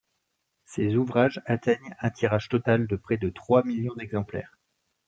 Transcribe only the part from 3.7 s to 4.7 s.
d'exemplaires.